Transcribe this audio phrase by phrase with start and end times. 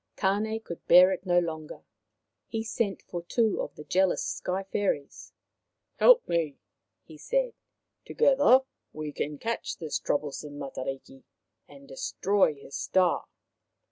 [0.15, 1.83] Tane could bear it no longer.
[2.47, 5.31] He sent for two of the jealous Sky fairies."
[5.99, 6.57] Help me,"
[7.03, 7.53] he said."
[8.07, 8.61] Together
[8.93, 11.21] we can catch this troublesome Matariki
[11.67, 13.27] and destroy his star."